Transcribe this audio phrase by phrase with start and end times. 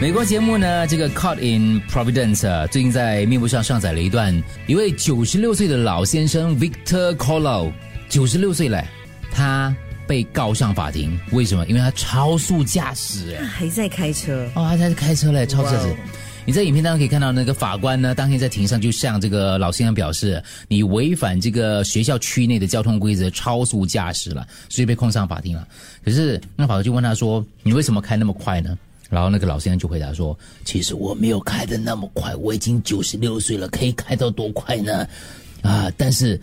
[0.00, 4.34] 美国节目呢，这个《Caught in Providence》啊，最近在面部上上载了一段
[4.66, 7.70] 一位九十六岁的老先生 Victor Colo，
[8.08, 8.82] 九十六岁了，
[9.30, 9.76] 他
[10.08, 11.66] 被告上法庭，为什么？
[11.66, 14.48] 因为他超速驾驶，他，还在开车。
[14.54, 15.94] 哦，他在开车嘞，超速驾驶。
[16.46, 25.68] 你在影片当中可以看到，那个法官呢，当天在庭上就向这个老先生表示，你违反这个学校区内的交通规则，超速驾驶了，所以被控上法庭了。
[26.02, 28.74] 可是那法官就问他说：“你为什么开那么快呢？”
[29.10, 35.06] 然后那个老先生就回答说：“其实我没有开的那么快，我已经九十六岁了，可以开到多快呢？
[35.62, 36.40] 啊，但是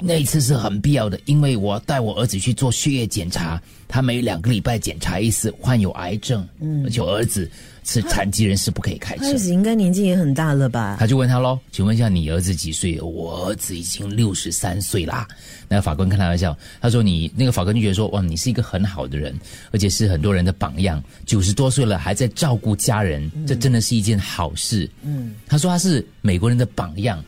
[0.00, 7.50] 那一次是很必要的，因为我带我儿子去做血液检查，他每两个礼拜检查一次，患有癌症，嗯，而且我儿子
[7.84, 9.30] 是残疾人，是不可以开车他。
[9.30, 10.96] 儿子应该年纪也很大了吧？
[11.00, 13.00] 他就问他喽，请问一下你儿子几岁？
[13.00, 15.26] 我儿子已经六十三岁啦。
[15.68, 19.36] 那个法官开他玩笑，他说你那个法官就觉得说，哇，你是一个很好的人，
[19.72, 21.02] 而且是很多人的榜样。
[21.26, 24.88] 九十多岁了还在照顾家人，这真的是一件好事。
[25.02, 27.22] 嗯，他说他是美国人的榜样。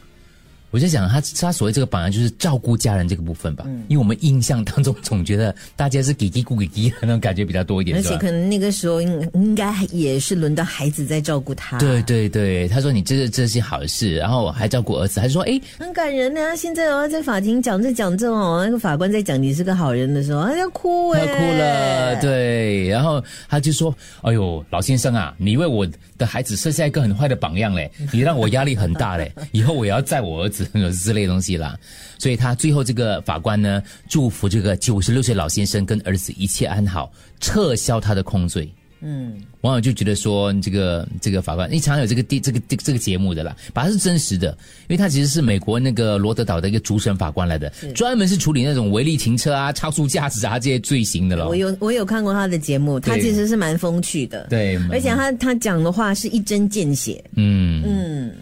[0.71, 11.79] 我就想，他他所谓这个榜样就是照顾家人这个部分吧，因为我们印象当中总觉得大家是给给顾给给的那种感觉比较多一点，而且可能那个时候应应该也是轮到孩子在照顾他。
[11.79, 30.60] 对，对对，他说你这是这是好事，然后还照顾儿子，还说哎，很感人呢、现在哦，在法庭讲这讲这哦，那个法官在讲你是个好人的时候，他要哭哎、他哭了，对，然后他就说：“哎呦，老先生啊，你为我的孩子设下一个很坏的榜样嘞，你让我压力很大嘞，以后我也要在我儿子
[30.93, 31.79] 之类的东西啦。”
[32.19, 38.71] 所以他最后这个法官呢，祝福这个九十六岁老先生跟儿子一切安好，撤销他的控罪。
[39.03, 51.49] 嗯，网友就觉得说，这个这个法官，因为常常有这个第这个这个这个节目的啦，把它是真实的，因为他其实是美国那个罗德岛的一个主审法官来的，专门是处理那种违例停车啊、超速驾驶啊这些罪行的咯。
[51.49, 57.25] 我有我有看过他的节目，他其实是蛮风趣的，对而且他他讲的话是一针见血。
[57.37, 58.00] 嗯，嗯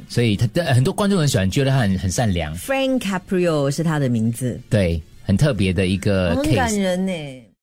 [0.08, 6.74] 所以他的很多观众很喜欢，觉得他很很善良，，Frank Caprio 是他的名字，对，很特别的一个很感。
[6.74, 7.12] 人呢。